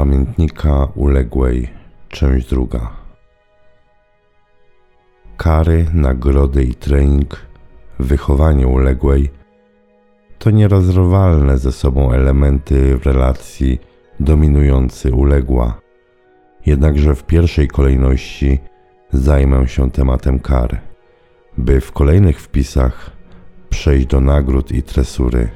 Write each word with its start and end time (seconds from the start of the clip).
Pamiętnika 0.00 0.88
uległej, 0.94 1.68
część 2.08 2.48
druga. 2.48 2.90
Kary, 5.36 5.86
nagrody 5.94 6.64
i 6.64 6.74
trening, 6.74 7.46
wychowanie 7.98 8.66
uległej 8.66 9.30
to 10.38 10.50
nierozerwalne 10.50 11.58
ze 11.58 11.72
sobą 11.72 12.12
elementy 12.12 12.96
w 12.98 13.06
relacji 13.06 13.80
dominujący 14.20 15.12
uległa. 15.12 15.80
Jednakże 16.66 17.14
w 17.14 17.24
pierwszej 17.24 17.68
kolejności 17.68 18.58
zajmę 19.12 19.68
się 19.68 19.90
tematem 19.90 20.40
kar, 20.40 20.80
by 21.58 21.80
w 21.80 21.92
kolejnych 21.92 22.40
wpisach 22.40 23.10
przejść 23.70 24.06
do 24.06 24.20
nagród 24.20 24.72
i 24.72 24.82
tresury. 24.82 25.48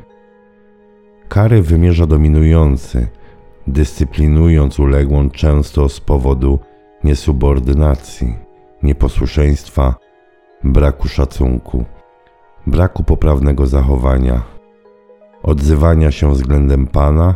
Kary 1.29 1.63
wymierza 1.63 2.07
dominujący– 2.07 3.09
dyscyplinując 3.67 4.79
uległą 4.79 5.31
często 5.31 5.89
z 5.89 6.01
powodu 6.01 6.59
niesubordynacji, 7.05 8.35
nieposłuszeństwa, 8.83 9.95
braku 10.65 11.09
szacunku, 11.09 11.85
braku 12.67 13.05
poprawnego 13.05 13.67
zachowania, 13.67 14.43
odzywania 15.43 16.11
się 16.11 16.33
względem 16.33 16.87
Pana 16.87 17.35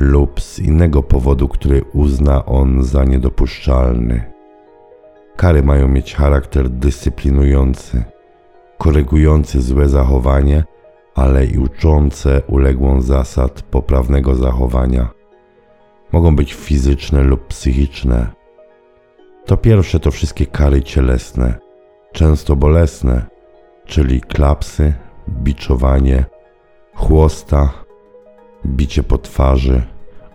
lub 0.00 0.40
z 0.40 0.58
innego 0.58 1.02
powodu, 1.02 1.48
który 1.48 1.82
uzna 1.92 2.44
on 2.44 2.82
za 2.82 3.04
niedopuszczalny. 3.04 4.32
Kary 5.36 5.62
mają 5.62 5.88
mieć 5.88 6.14
charakter 6.14 6.70
dyscyplinujący, 6.70 8.04
korygujący 8.78 9.62
złe 9.62 9.88
zachowanie, 9.88 10.64
ale 11.14 11.46
i 11.46 11.58
uczące 11.58 12.42
uległą 12.48 13.00
zasad 13.00 13.62
poprawnego 13.62 14.34
zachowania 14.34 15.21
mogą 16.12 16.36
być 16.36 16.54
fizyczne 16.54 17.22
lub 17.22 17.46
psychiczne. 17.46 18.26
To 19.46 19.56
pierwsze 19.56 20.00
to 20.00 20.10
wszystkie 20.10 20.46
kary 20.46 20.82
cielesne, 20.82 21.54
często 22.12 22.56
bolesne, 22.56 23.24
czyli 23.84 24.20
klapsy, 24.20 24.94
biczowanie, 25.28 26.24
chłosta, 26.94 27.72
bicie 28.66 29.02
po 29.02 29.18
twarzy, 29.18 29.82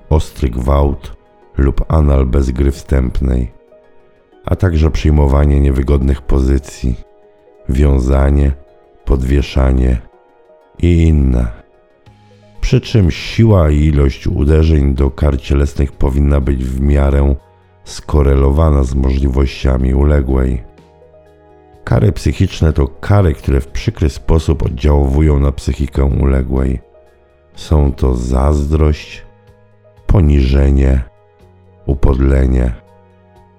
ostry 0.09 0.49
gwałt 0.49 1.17
lub 1.57 1.91
anal 1.91 2.25
bez 2.25 2.51
gry 2.51 2.71
wstępnej, 2.71 3.51
a 4.45 4.55
także 4.55 4.91
przyjmowanie 4.91 5.59
niewygodnych 5.59 6.21
pozycji, 6.21 6.95
wiązanie, 7.69 8.51
podwieszanie 9.05 10.01
i 10.79 11.03
inne. 11.03 11.66
Przy 12.67 12.81
czym 12.81 13.11
siła 13.11 13.69
i 13.69 13.79
ilość 13.79 14.27
uderzeń 14.27 14.95
do 14.95 15.11
kar 15.11 15.41
cielesnych 15.41 15.91
powinna 15.91 16.41
być 16.41 16.65
w 16.65 16.81
miarę 16.81 17.35
skorelowana 17.83 18.83
z 18.83 18.95
możliwościami 18.95 19.93
uległej. 19.93 20.63
Kary 21.83 22.11
psychiczne 22.11 22.73
to 22.73 22.87
kary, 22.87 23.33
które 23.33 23.61
w 23.61 23.67
przykry 23.67 24.09
sposób 24.09 24.63
oddziałują 24.63 25.39
na 25.39 25.51
psychikę 25.51 26.05
uległej. 26.05 26.79
Są 27.55 27.91
to 27.91 28.15
zazdrość, 28.15 29.25
poniżenie, 30.07 31.01
upodlenie, 31.85 32.71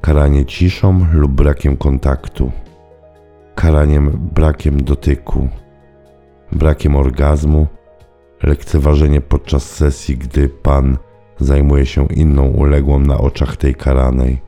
karanie 0.01 0.47
ciszą 0.47 1.07
lub 1.13 1.33
brakiem 1.33 1.77
kontaktu, 1.77 2.53
karaniem 3.55 4.31
brakiem 4.35 4.85
dotyku, 4.85 5.49
brakiem 6.53 6.97
orgazmu 6.97 7.67
lekceważenie 8.43 9.21
podczas 9.21 9.71
sesji, 9.71 10.17
gdy 10.17 10.49
Pan 10.49 10.99
zajmuje 11.39 11.87
się 11.87 12.07
inną 12.07 12.49
uległą 12.49 12.99
na 12.99 13.19
oczach 13.19 13.57
tej 13.57 13.75
karanej, 13.75 14.39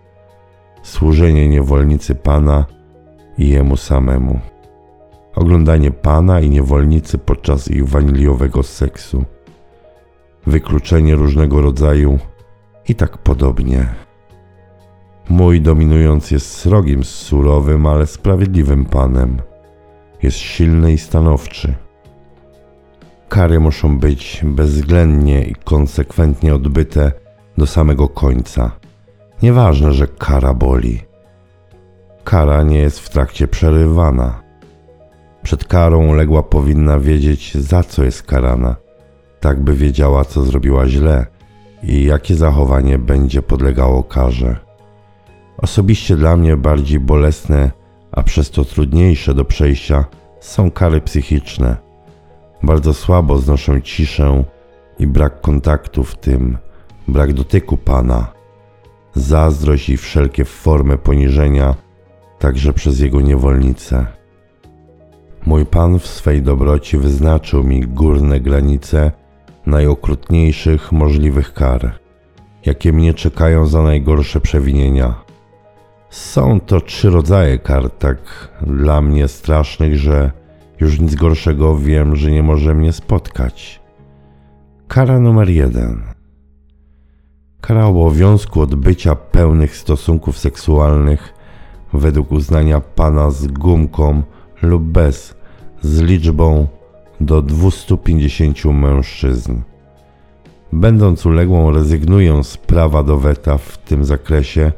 służenie 0.83 1.49
niewolnicy 1.49 2.15
Pana 2.15 2.67
i 3.39 3.49
Jemu 3.49 3.77
samemu, 3.77 4.41
oglądanie 5.34 5.91
Pana 5.91 6.41
i 6.41 6.50
niewolnicy 6.50 7.19
podczas 7.19 7.69
ich 7.69 7.89
waniliowego 7.89 8.62
seksu, 8.62 9.25
wykluczenie 10.47 11.15
różnego 11.15 11.62
rodzaju 11.62 12.19
i 12.89 12.95
tak 12.95 13.19
podobnie. 13.19 13.87
Mój 15.29 15.61
dominujący 15.61 16.34
jest 16.34 16.50
srogim, 16.50 17.05
surowym, 17.05 17.87
ale 17.87 18.06
sprawiedliwym 18.06 18.84
Panem. 18.84 19.43
Jest 20.23 20.37
silny 20.37 20.93
i 20.93 20.99
stanowczy 20.99 21.75
Kary 23.31 23.61
muszą 23.61 23.99
być 23.99 24.41
bezwzględnie 24.45 25.43
i 25.43 25.55
konsekwentnie 25.55 26.55
odbyte 26.55 27.13
do 27.59 27.67
samego 27.67 28.09
końca. 28.09 28.71
Nieważne, 29.43 29.93
że 29.93 30.07
kara 30.07 30.55
boli. 30.55 31.01
Kara 32.25 32.63
nie 32.63 32.79
jest 32.79 33.01
w 33.01 33.09
trakcie 33.09 33.49
przerywana. 33.49 34.43
Przed 35.43 35.65
karą 35.65 36.09
uległa 36.09 36.43
powinna 36.43 36.99
wiedzieć, 36.99 37.55
za 37.55 37.83
co 37.83 38.05
jest 38.05 38.23
karana, 38.23 38.77
tak 39.41 39.62
by 39.62 39.75
wiedziała, 39.75 40.25
co 40.25 40.43
zrobiła 40.43 40.87
źle 40.87 41.27
i 41.83 42.05
jakie 42.05 42.35
zachowanie 42.35 42.99
będzie 42.99 43.43
podlegało 43.43 44.03
karze. 44.03 44.57
Osobiście 45.59 46.17
dla 46.17 46.37
mnie 46.37 46.57
bardziej 46.57 47.01
bolesne, 47.01 47.71
a 48.12 48.23
przez 48.23 48.51
to 48.51 48.65
trudniejsze 48.65 49.35
do 49.35 49.45
przejścia 49.45 50.05
są 50.41 50.71
kary 50.71 51.01
psychiczne 51.01 51.90
bardzo 52.62 52.94
słabo 52.94 53.38
znoszę 53.38 53.82
ciszę 53.82 54.44
i 54.98 55.06
brak 55.06 55.41
kontaktu 55.41 56.04
w 56.04 56.16
tym, 56.16 56.59
brak 57.09 57.32
dotyku 57.32 57.76
Pana, 57.76 58.32
zazdrość 59.15 59.88
i 59.88 59.97
wszelkie 59.97 60.44
formy 60.44 60.99
poniżenia, 60.99 61.75
także 62.38 62.72
przez 62.72 63.00
Jego 63.00 63.20
niewolnicę. 63.20 64.06
Mój 65.47 65.67
Pan 65.67 65.99
w 65.99 66.06
swej 66.06 66.43
dobroci 66.43 66.99
wyznaczył 66.99 67.64
mi 67.64 67.81
górne 67.81 68.40
granice 68.40 69.12
najokrutniejszych 69.67 70.93
możliwych 70.93 71.55
kar, 71.55 71.99
jakie 72.67 72.93
mnie 72.93 73.14
czekają 73.14 73.67
za 73.67 73.82
najgorsze 73.82 74.40
przewinienia. 74.40 75.14
Są 76.11 76.61
to 76.61 76.81
trzy 76.81 77.11
rodzaje 77.11 77.58
kar, 77.58 77.90
tak 77.90 78.19
dla 78.62 79.00
mnie 79.00 79.29
strasznych, 79.29 79.99
że 79.99 80.39
już 80.81 81.00
nic 81.00 81.15
gorszego 81.15 81.79
wiem, 81.79 82.17
że 82.17 82.31
nie 82.31 82.43
może 82.43 82.75
mnie 82.75 82.93
spotkać. 82.93 83.81
Kara 84.88 85.21
numer 85.21 85.50
jeden. 85.50 86.03
Kara 87.61 87.87
obowiązku 87.87 88.61
odbycia 88.61 89.15
pełnych 89.15 89.77
stosunków 89.77 90.38
seksualnych 90.38 91.35
według 91.93 92.32
uznania 92.32 92.81
pana 92.81 93.31
z 93.31 93.47
gumką 93.47 94.23
lub 94.62 94.82
bez, 94.82 95.35
z 95.82 96.00
liczbą 96.00 96.67
do 97.21 97.43
250 97.43 98.65
mężczyzn. 98.65 99.61
Będąc 100.73 101.26
uległą, 101.26 101.71
rezygnuję 101.71 102.44
z 102.44 102.56
prawa 102.56 103.03
do 103.03 103.19
weta 103.19 103.59
w 103.59 103.79
tym 103.79 104.05
zakresie 104.05 104.73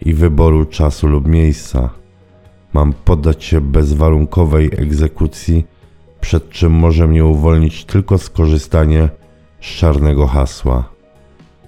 i 0.00 0.14
wyboru 0.14 0.64
czasu 0.64 1.06
lub 1.06 1.28
miejsca 1.28 2.03
Mam 2.74 2.92
poddać 2.92 3.44
się 3.44 3.60
bezwarunkowej 3.60 4.70
egzekucji, 4.76 5.66
przed 6.20 6.50
czym 6.50 6.72
może 6.72 7.06
mnie 7.06 7.24
uwolnić 7.24 7.84
tylko 7.84 8.18
skorzystanie 8.18 9.08
z 9.60 9.64
czarnego 9.64 10.26
hasła, 10.26 10.84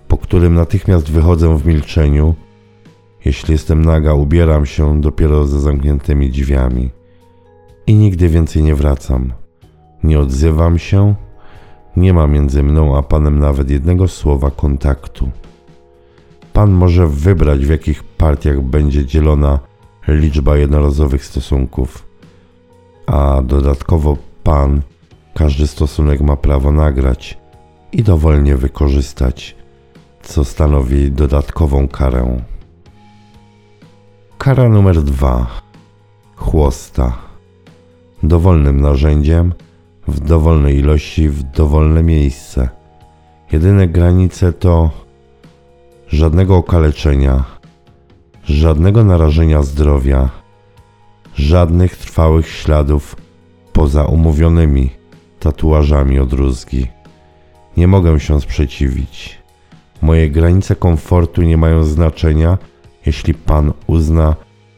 po 0.09 0.17
którym 0.19 0.55
natychmiast 0.55 1.11
wychodzę 1.11 1.59
w 1.59 1.67
milczeniu. 1.67 2.35
Jeśli 3.25 3.53
jestem 3.53 3.85
naga, 3.85 4.15
ubieram 4.15 4.67
się 4.67 5.01
dopiero 5.01 5.47
za 5.47 5.61
zamkniętymi 5.61 6.31
drzwiami 6.31 6.91
i 7.87 7.95
nigdy 7.95 8.29
więcej 8.29 8.63
nie 8.63 8.75
wracam. 8.75 9.33
Nie 10.05 10.21
odzywam 10.21 10.79
się, 10.79 11.15
nie 11.97 12.15
ma 12.15 12.27
między 12.27 12.63
mną 12.63 12.99
a 12.99 13.03
panem 13.03 13.39
nawet 13.39 13.71
jednego 13.71 14.09
słowa 14.09 14.51
kontaktu. 14.51 15.31
Pan 16.53 16.71
może 16.71 17.07
wybrać, 17.07 17.67
w 17.67 17.71
jakich 17.71 18.05
partiach 18.05 18.63
będzie 18.63 19.07
dzielona 19.07 19.59
liczba 20.09 20.57
jednorazowych 20.57 21.25
stosunków, 21.25 22.07
a 23.07 23.43
dodatkowo 23.43 24.17
pan 24.43 24.83
każdy 25.35 25.67
stosunek 25.67 26.21
ma 26.21 26.37
prawo 26.37 26.73
nagrać 26.73 27.39
i 27.93 28.03
dowolnie 28.03 28.57
wykorzystać, 28.57 29.57
co 30.23 30.45
stanowi 30.45 31.13
dodatkową 31.13 31.89
karę. 31.89 32.41
Kara 34.39 34.69
numer 34.69 35.03
dwa. 35.03 35.47
Chłosta. 36.37 37.17
Dowolnym 38.23 38.81
narzędziem, 38.81 39.55
w 40.09 40.21
dowolnej 40.21 40.79
ilości, 40.79 41.29
w 41.29 41.43
dowolne 41.43 42.03
miejsce. 42.03 42.69
Jedyne 43.53 43.89
granice 43.89 44.53
to 44.53 44.91
żadnego 46.09 46.57
okaleczenia, 46.57 47.45
żadnego 48.49 49.05
narażenia 49.05 49.63
zdrowia, 49.63 50.31
żadnych 51.35 51.97
trwałych 51.97 52.49
śladów 52.49 53.17
poza 53.73 54.05
umówionymi 54.05 54.91
tatuażami 55.41 56.19
od 56.19 56.33
rózgi. 56.33 56.87
Nie 57.77 57.89
mogę 57.89 58.21
się 58.21 58.41
sprzeciwić. 58.41 59.39
Moje 60.03 60.31
granice 60.31 60.77
komfortu 60.77 61.43
nie 61.43 61.57
mają 61.57 61.85
znaczenia, 61.85 62.59
jeśli 63.07 63.35
Pan 63.35 63.73
uzna, 63.87 64.37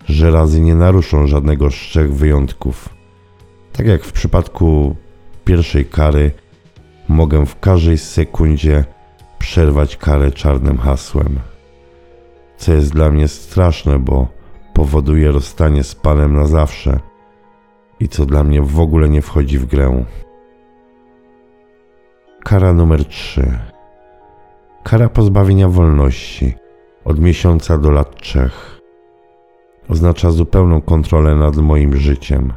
że 0.09 0.31
razy 0.31 0.61
nie 0.61 0.75
naruszą 0.75 1.27
żadnego 1.27 1.71
z 1.71 1.75
trzech 1.75 2.15
wyjątków. 2.15 2.89
Tak 3.73 3.87
jak 3.87 4.05
w 4.05 4.13
przypadku 4.13 4.97
pierwszej 5.45 5.87
kary, 5.87 6.31
mogę 7.09 7.47
w 7.47 7.61
każdej 7.61 7.99
sekundzie 7.99 8.85
przerwać 9.39 9.97
karę 9.97 10.33
czarnym 10.33 10.79
hasłem. 10.79 11.39
Co 12.59 12.73
jest 12.73 12.93
dla 12.93 13.11
mnie 13.11 13.29
straszne, 13.29 13.99
bo 13.99 14.29
powoduje 14.75 15.33
rozstanie 15.33 15.85
z 15.85 15.95
Panem 15.95 16.37
na 16.37 16.47
zawsze 16.47 17.01
i 18.01 18.09
co 18.09 18.27
dla 18.27 18.45
mnie 18.45 18.63
w 18.63 18.81
ogóle 18.81 19.09
nie 19.09 19.23
wchodzi 19.23 19.59
w 19.59 19.67
grę. 19.67 20.05
Kara 22.45 22.73
numer 22.73 23.05
3. 23.05 23.59
Kara 24.85 25.09
pozbawienia 25.09 25.69
wolności 25.69 26.55
od 27.05 27.21
miesiąca 27.21 27.79
do 27.79 27.91
lat 27.91 28.21
trzech. 28.21 28.81
Oznacza 29.89 30.31
zupełną 30.31 30.81
kontrolę 30.81 31.35
nad 31.35 31.57
moim 31.57 31.97
życiem. 31.97 32.53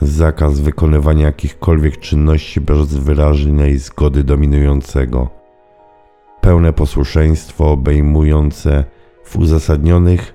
Zakaz 0.00 0.60
wykonywania 0.60 1.26
jakichkolwiek 1.26 1.98
czynności 1.98 2.60
bez 2.60 2.94
wyraźnej 2.94 3.78
zgody 3.78 4.24
dominującego. 4.24 5.28
Pełne 6.40 6.72
posłuszeństwo 6.72 7.70
obejmujące 7.70 8.84
w 9.26 9.36
uzasadnionych 9.36 10.34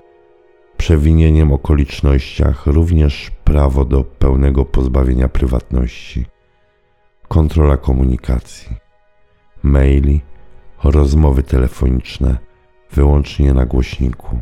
przewinieniem 0.76 1.52
okolicznościach 1.52 2.66
również 2.66 3.30
prawo 3.44 3.84
do 3.84 4.04
pełnego 4.04 4.64
pozbawienia 4.64 5.28
prywatności, 5.28 6.26
kontrola 7.28 7.76
komunikacji, 7.76 8.76
maili, 9.62 10.20
rozmowy 10.84 11.42
telefoniczne 11.42 12.38
wyłącznie 12.92 13.54
na 13.54 13.66
głośniku, 13.66 14.38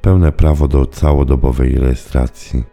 pełne 0.00 0.32
prawo 0.32 0.68
do 0.68 0.86
całodobowej 0.86 1.78
rejestracji, 1.78 2.64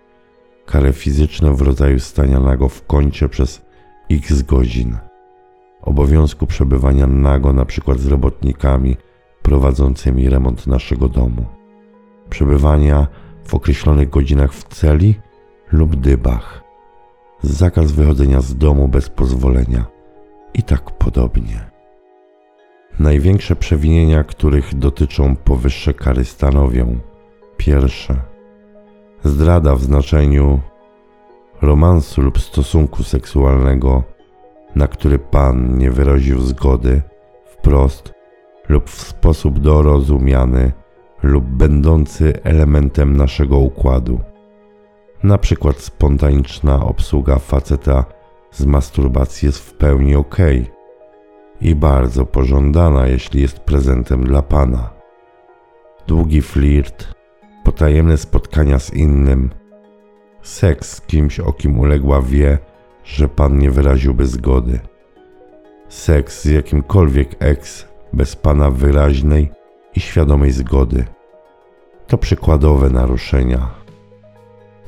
kary 0.65 0.93
fizyczne 0.93 1.53
w 1.53 1.61
rodzaju 1.61 1.99
stania 1.99 2.39
nago 2.39 2.69
w 2.69 2.85
kącie 2.85 3.29
przez 3.29 3.61
x 4.11 4.41
godzin, 4.41 4.97
obowiązku 5.81 6.47
przebywania 6.47 7.07
nago 7.07 7.49
np. 7.49 7.95
z 7.97 8.07
robotnikami 8.07 8.97
prowadzącymi 9.49 10.29
remont 10.29 10.67
naszego 10.67 11.07
domu, 11.07 11.45
przebywania 12.29 13.07
w 13.43 13.55
określonych 13.55 14.09
godzinach 14.09 14.53
w 14.53 14.63
celi 14.63 15.15
lub 15.71 15.95
dybach, 15.95 16.63
zakaz 17.41 17.91
wychodzenia 17.91 18.41
z 18.41 18.55
domu 18.57 18.87
bez 18.87 19.09
pozwolenia. 19.09 19.85
I 20.53 20.63
tak 20.63 20.91
podobnie. 20.91 21.69
Największe 22.99 23.55
przewinienia, 23.55 24.23
których 24.23 24.75
dotyczą 24.75 25.35
powyższe 25.35 25.93
kary 25.93 26.25
stanowią 26.25 26.99
pierwsze 27.57 28.15
zdrada 29.23 29.75
w 29.75 29.81
znaczeniu 29.81 30.59
romansu 31.61 32.21
lub 32.21 32.39
stosunku 32.39 33.03
seksualnego, 33.03 34.03
na 34.75 34.87
który 34.87 35.19
Pan 35.19 35.77
nie 35.77 35.91
wyraził 35.91 36.41
zgody 36.41 37.01
wprost 37.45 38.18
lub 38.69 38.89
w 38.89 39.01
sposób 39.01 39.59
dorozumiany 39.59 40.71
lub 41.23 41.45
będący 41.45 42.33
elementem 42.43 43.17
naszego 43.17 43.57
układu. 43.57 44.19
Na 45.23 45.37
przykład 45.37 45.77
spontaniczna 45.77 46.85
obsługa 46.85 47.39
faceta 47.39 48.05
z 48.51 48.65
masturbacji 48.65 49.45
jest 49.45 49.59
w 49.59 49.73
pełni 49.73 50.15
ok 50.15 50.37
i 51.61 51.75
bardzo 51.75 52.25
pożądana, 52.25 53.07
jeśli 53.07 53.41
jest 53.41 53.59
prezentem 53.59 54.23
dla 54.23 54.41
pana. 54.41 54.89
Długi 56.07 56.41
flirt, 56.41 57.13
potajemne 57.63 58.17
spotkania 58.17 58.79
z 58.79 58.93
innym, 58.93 59.49
seks 60.41 60.95
z 60.95 61.01
kimś, 61.01 61.39
o 61.39 61.53
kim 61.53 61.79
uległa 61.79 62.21
wie, 62.21 62.57
że 63.03 63.27
pan 63.29 63.57
nie 63.57 63.71
wyraziłby 63.71 64.25
zgody. 64.25 64.79
Seks 65.87 66.41
z 66.41 66.45
jakimkolwiek 66.45 67.35
ex 67.39 67.88
bez 68.13 68.35
pana 68.35 68.71
wyraźnej 68.71 69.51
i 69.95 69.99
świadomej 69.99 70.51
zgody. 70.51 71.05
To 72.07 72.17
przykładowe 72.17 72.89
naruszenia. 72.89 73.69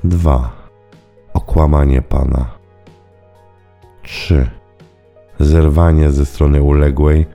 2. 0.03 0.51
Okłamanie 1.33 2.01
pana. 2.01 2.45
3. 4.03 4.49
Zerwanie 5.39 6.11
ze 6.11 6.25
strony 6.25 6.61
uległej, 6.61 7.25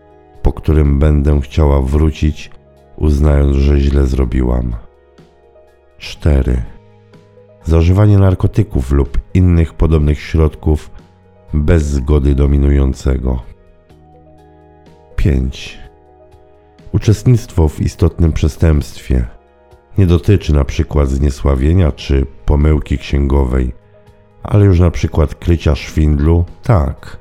po 0.42 0.52
którym 0.52 0.98
będę 0.98 1.40
chciała 1.40 1.82
wrócić, 1.82 2.50
uznając, 2.96 3.56
że 3.56 3.80
źle 3.80 4.06
zrobiłam. 4.06 4.76
4. 5.98 6.62
Zażywanie 7.64 8.18
narkotyków 8.18 8.92
lub 8.92 9.18
innych 9.34 9.74
podobnych 9.74 10.20
środków 10.20 10.90
bez 11.54 11.82
zgody 11.82 12.34
dominującego. 12.34 13.42
5. 15.26 15.78
Uczestnictwo 16.92 17.68
w 17.68 17.80
istotnym 17.80 18.32
przestępstwie 18.32 19.24
nie 19.98 20.06
dotyczy 20.06 20.54
na 20.54 20.64
przykład 20.64 21.08
zniesławienia 21.08 21.92
czy 21.92 22.26
pomyłki 22.44 22.98
księgowej, 22.98 23.74
ale 24.42 24.64
już 24.64 24.80
na 24.80 24.90
przykład 24.90 25.34
krycia 25.34 25.74
szwindlu, 25.74 26.44
tak. 26.62 27.18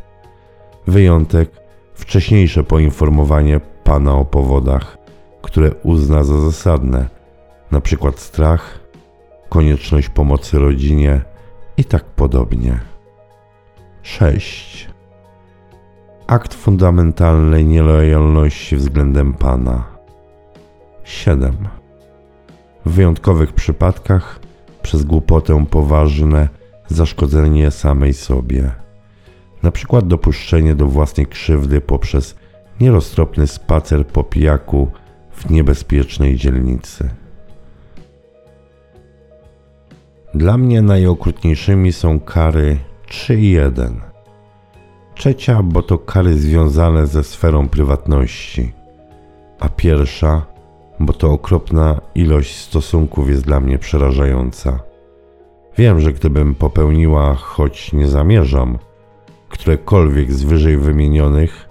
Wyjątek 0.88 1.52
wcześniejsze 1.94 2.64
poinformowanie 2.64 3.60
pana 3.84 4.14
o 4.16 4.26
powodach, 4.26 4.98
które 5.42 5.72
uzna 5.84 6.24
za 6.24 6.40
zasadne, 6.42 7.10
na 7.72 7.82
przykład 7.82 8.20
strach, 8.20 8.80
konieczność 9.50 10.10
pomocy 10.10 10.60
rodzinie 10.60 11.22
i 11.78 11.86
tak 11.86 12.04
podobnie. 12.06 12.80
6. 14.02 14.95
Akt 16.28 16.54
fundamentalnej 16.54 17.66
nielojalności 17.66 18.76
względem 18.76 19.34
Pana. 19.34 19.84
7. 21.04 21.56
W 22.86 22.92
wyjątkowych 22.92 23.54
przypadkach 23.54 24.40
przez 24.82 25.04
głupotę 25.04 25.66
poważne 25.70 26.50
zaszkodzenie 26.88 27.72
samej 27.72 28.14
sobie, 28.14 28.72
na 29.64 29.72
przykład 29.72 30.08
dopuszczenie 30.08 30.76
do 30.76 30.86
własnej 30.86 31.28
krzywdy 31.28 31.82
poprzez 31.82 32.36
nieroztropny 32.80 33.48
spacer 33.48 34.08
po 34.08 34.24
pijaku 34.24 34.92
w 35.32 35.50
niebezpiecznej 35.50 36.36
dzielnicy. 36.36 37.10
Dla 40.34 40.58
mnie 40.58 40.82
najokrutniejszymi 40.82 41.94
są 41.94 42.20
kary 42.20 42.78
3 43.08 43.40
i 43.40 43.52
1. 43.52 44.05
Trzecia, 45.16 45.64
bo 45.64 45.82
to 45.82 45.98
kary 45.98 46.34
związane 46.34 47.08
ze 47.08 47.24
sferą 47.24 47.70
prywatności, 47.70 48.74
a 49.60 49.70
pierwsza, 49.70 50.46
bo 51.00 51.14
to 51.14 51.32
okropna 51.32 52.02
ilość 52.16 52.56
stosunków 52.56 53.30
jest 53.30 53.46
dla 53.46 53.60
mnie 53.60 53.80
przerażająca. 53.80 54.80
Wiem, 55.78 56.00
że 56.00 56.14
gdybym 56.14 56.56
popełniła, 56.56 57.36
choć 57.36 57.94
nie 57.94 58.08
zamierzam, 58.08 58.78
którekolwiek 59.50 60.34
z 60.34 60.44
wyżej 60.44 60.78
wymienionych, 60.78 61.70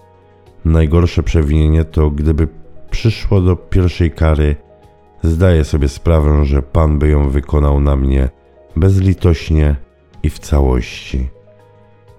najgorsze 0.64 1.22
przewinienie 1.22 1.84
to 1.84 2.10
gdyby 2.10 2.48
przyszło 2.90 3.40
do 3.40 3.56
pierwszej 3.56 4.10
kary, 4.10 4.56
zdaję 5.22 5.64
sobie 5.64 5.88
sprawę, 5.88 6.44
że 6.44 6.62
Pan 6.62 6.98
by 6.98 7.08
ją 7.08 7.30
wykonał 7.30 7.80
na 7.80 7.96
mnie 7.96 8.28
bezlitośnie 8.76 9.76
i 10.22 10.30
w 10.30 10.38
całości. 10.38 11.33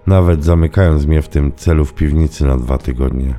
Nawet 0.06 0.44
zamykając 0.44 1.06
mnie 1.06 1.22
w 1.22 1.28
tym 1.28 1.52
celu 1.52 1.84
w 1.84 1.94
piwnicy 1.94 2.46
na 2.46 2.56
dwa 2.56 2.78
tygodnie. 2.78 3.34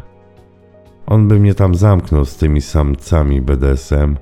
On 1.06 1.28
by 1.28 1.40
mnie 1.40 1.54
tam 1.54 1.76
zamknął 1.76 2.26
z 2.26 2.36
tymi 2.36 2.62
samcami 2.62 3.42
BDSM, 3.42 4.18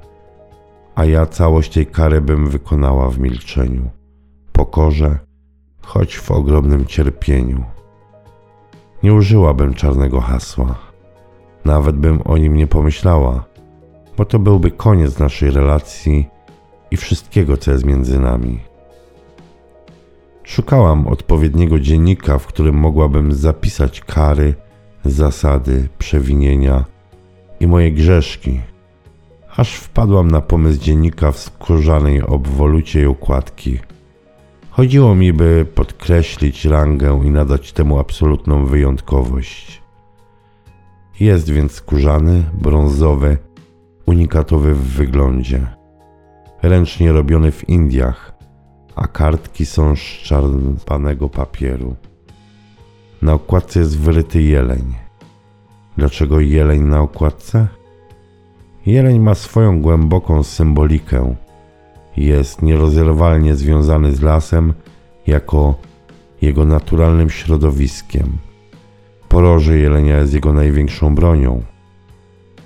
a 0.95 1.05
ja 1.05 1.25
całość 1.25 1.73
tej 1.73 1.85
kary 1.85 2.21
bym 2.21 2.47
wykonała 2.47 3.09
w 3.09 3.19
milczeniu, 3.19 3.89
pokorze, 4.51 5.19
choć 5.81 6.17
w 6.17 6.31
ogromnym 6.31 6.85
cierpieniu. 6.85 7.63
Nie 9.03 9.13
użyłabym 9.13 9.73
czarnego 9.73 10.21
hasła. 10.21 10.75
Nawet 11.65 11.95
bym 11.95 12.21
o 12.25 12.37
nim 12.37 12.55
nie 12.55 12.67
pomyślała, 12.67 13.45
bo 14.17 14.25
to 14.25 14.39
byłby 14.39 14.71
koniec 14.71 15.19
naszej 15.19 15.51
relacji 15.51 16.27
i 16.91 16.97
wszystkiego, 16.97 17.57
co 17.57 17.71
jest 17.71 17.85
między 17.85 18.19
nami. 18.19 18.59
Szukałam 20.45 21.07
odpowiedniego 21.07 21.79
dziennika, 21.79 22.39
w 22.39 22.47
którym 22.47 22.75
mogłabym 22.75 23.33
zapisać 23.33 24.01
kary, 24.01 24.53
zasady, 25.05 25.89
przewinienia 25.97 26.85
i 27.59 27.67
moje 27.67 27.91
grzeszki, 27.91 28.61
aż 29.57 29.75
wpadłam 29.75 30.31
na 30.31 30.41
pomysł 30.41 30.81
dziennika 30.81 31.31
w 31.31 31.39
skórzanej 31.39 32.21
obwolucie 32.21 33.01
i 33.01 33.07
układki. 33.07 33.79
Chodziło 34.69 35.15
mi, 35.15 35.33
by 35.33 35.65
podkreślić 35.75 36.65
rangę 36.65 37.21
i 37.25 37.29
nadać 37.29 37.73
temu 37.73 37.99
absolutną 37.99 38.65
wyjątkowość. 38.65 39.81
Jest 41.19 41.49
więc 41.49 41.71
skórzany, 41.71 42.43
brązowy, 42.53 43.37
unikatowy 44.05 44.75
w 44.75 44.83
wyglądzie. 44.83 45.67
Ręcznie 46.61 47.11
robiony 47.11 47.51
w 47.51 47.69
Indiach, 47.69 48.34
a 48.95 49.07
kartki 49.07 49.65
są 49.65 49.95
z 49.95 49.99
czarpanego 49.99 51.29
papieru. 51.29 51.95
Na 53.21 53.33
okładce 53.33 53.79
jest 53.79 53.99
wyryty 53.99 54.41
jeleń. 54.41 54.95
Dlaczego 55.97 56.39
jeleń 56.39 56.81
na 56.81 57.01
okładce? 57.01 57.67
Jeleń 58.85 59.19
ma 59.19 59.35
swoją 59.35 59.81
głęboką 59.81 60.43
symbolikę. 60.43 61.35
Jest 62.17 62.61
nierozerwalnie 62.61 63.55
związany 63.55 64.15
z 64.15 64.21
lasem 64.21 64.73
jako 65.27 65.75
jego 66.41 66.65
naturalnym 66.65 67.29
środowiskiem. 67.29 68.37
Poroże 69.29 69.77
jelenia 69.77 70.17
jest 70.17 70.33
jego 70.33 70.53
największą 70.53 71.15
bronią, 71.15 71.63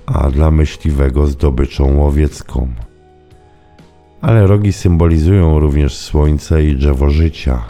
a 0.06 0.32
dla 0.32 0.52
myśliwego 0.52 1.28
zdobyczą 1.28 1.98
łowiecką. 1.98 2.68
Ale 4.22 4.48
rogi 4.48 4.74
symbolizują 4.74 5.60
również 5.60 5.98
słońce 5.98 6.64
i 6.64 6.76
drzewo 6.76 7.10
życia. 7.10 7.64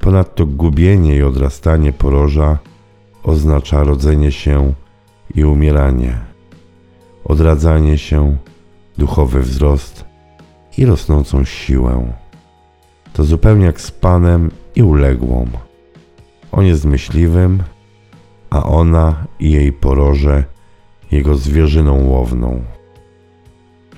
Ponadto 0.00 0.46
gubienie 0.46 1.16
i 1.16 1.22
odrastanie 1.22 1.92
poroża 1.92 2.58
oznacza 3.22 3.84
rodzenie 3.84 4.32
się 4.32 4.72
i 5.34 5.44
umieranie, 5.44 6.18
odradzanie 7.24 7.98
się, 7.98 8.36
duchowy 8.98 9.40
wzrost 9.40 10.04
i 10.78 10.86
rosnącą 10.86 11.44
siłę. 11.44 12.12
To 13.12 13.24
zupełnie 13.24 13.64
jak 13.64 13.80
z 13.80 13.90
Panem 13.90 14.50
i 14.74 14.82
uległą. 14.82 15.46
On 16.52 16.66
jest 16.66 16.84
myśliwym, 16.84 17.62
a 18.50 18.62
ona 18.62 19.26
i 19.40 19.50
jej 19.50 19.72
poroże 19.72 20.44
jego 21.10 21.36
zwierzyną 21.36 22.04
łowną. 22.04 22.62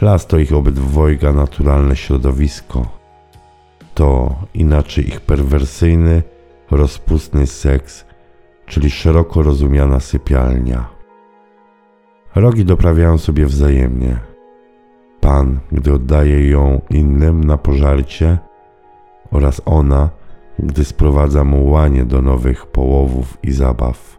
Las 0.01 0.27
to 0.27 0.39
ich 0.39 0.53
obydwojga 0.53 1.33
naturalne 1.33 1.97
środowisko. 1.97 2.87
To 3.95 4.35
inaczej 4.55 5.09
ich 5.09 5.21
perwersyjny, 5.21 6.23
rozpustny 6.71 7.47
seks, 7.47 8.05
czyli 8.67 8.91
szeroko 8.91 9.43
rozumiana 9.43 10.01
sypialnia. 10.01 10.89
Rogi 12.35 12.65
doprawiają 12.65 13.19
sobie 13.19 13.47
wzajemnie. 13.47 14.19
Pan, 15.21 15.61
gdy 15.73 15.93
oddaje 15.93 16.49
ją 16.51 16.81
innym 16.91 17.45
na 17.45 17.57
pożarcie, 17.57 18.39
oraz 19.31 19.63
ona, 19.65 20.11
gdy 20.59 20.85
sprowadza 20.85 21.45
mu 21.45 21.71
łanie 21.71 22.05
do 22.05 22.23
nowych 22.23 22.67
połowów 22.67 23.39
i 23.43 23.53
zabaw. 23.53 24.19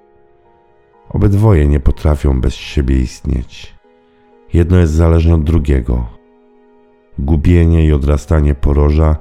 Obydwoje 1.09 1.67
nie 1.67 1.79
potrafią 1.79 2.41
bez 2.41 2.53
siebie 2.53 2.99
istnieć. 2.99 3.80
Jedno 4.53 4.77
jest 4.77 4.93
zależne 4.93 5.35
od 5.35 5.43
drugiego. 5.43 6.05
Gubienie 7.19 7.85
i 7.85 7.93
odrastanie 7.93 8.55
poroża 8.55 9.15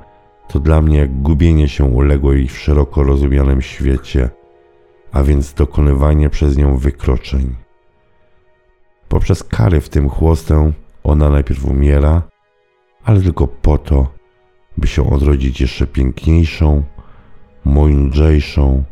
to 0.48 0.60
dla 0.60 0.82
mnie 0.82 0.98
jak 0.98 1.22
gubienie 1.22 1.68
się 1.68 1.84
uległej 1.84 2.48
w 2.48 2.58
szeroko 2.58 3.02
rozumianym 3.02 3.62
świecie, 3.62 4.30
a 5.12 5.22
więc 5.22 5.54
dokonywanie 5.54 6.30
przez 6.30 6.56
nią 6.56 6.76
wykroczeń. 6.76 7.54
Poprzez 9.08 9.44
kary 9.44 9.80
w 9.80 9.88
tym 9.88 10.08
chłostę 10.08 10.72
ona 11.04 11.30
najpierw 11.30 11.64
umiera, 11.64 12.22
ale 13.04 13.20
tylko 13.20 13.46
po 13.46 13.78
to, 13.78 14.06
by 14.78 14.86
się 14.86 15.10
odrodzić 15.10 15.60
jeszcze 15.60 15.86
piękniejszą, 15.86 16.82
mądrzejszą 17.64 18.84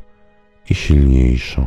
i 0.70 0.74
silniejszą. 0.74 1.66